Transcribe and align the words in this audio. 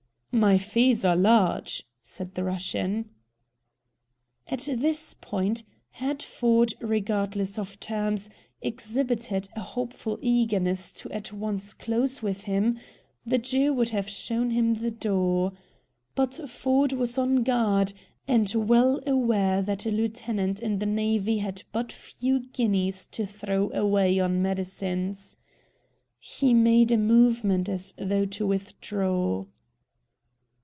"My 0.33 0.57
fees 0.57 1.03
are 1.03 1.17
large," 1.17 1.83
said 2.01 2.35
the 2.35 2.43
Russian. 2.45 3.09
At 4.47 4.61
this 4.77 5.13
point, 5.15 5.65
had 5.89 6.23
Ford, 6.23 6.73
regardless 6.79 7.59
of 7.59 7.81
terms, 7.81 8.29
exhibited 8.61 9.49
a 9.57 9.59
hopeful 9.59 10.17
eagerness 10.21 10.93
to 10.93 11.11
at 11.11 11.33
once 11.33 11.73
close 11.73 12.21
with 12.23 12.43
him, 12.43 12.79
the 13.25 13.39
Jew 13.39 13.73
would 13.73 13.89
have 13.89 14.09
shown 14.09 14.51
him 14.51 14.75
the 14.75 14.89
door. 14.89 15.51
But 16.15 16.49
Ford 16.49 16.93
was 16.93 17.17
on 17.17 17.43
guard, 17.43 17.91
and 18.25 18.49
well 18.55 19.01
aware 19.05 19.61
that 19.61 19.85
a 19.85 19.91
lieutenant 19.91 20.61
in 20.61 20.79
the 20.79 20.85
navy 20.85 21.39
had 21.39 21.61
but 21.73 21.91
few 21.91 22.39
guineas 22.53 23.05
to 23.07 23.25
throw 23.25 23.69
away 23.73 24.17
on 24.17 24.41
medicines. 24.41 25.35
He 26.19 26.53
made 26.53 26.93
a 26.93 26.97
movement 26.97 27.67
as 27.67 27.93
though 27.97 28.25
to 28.27 28.47
withdraw. 28.47 29.45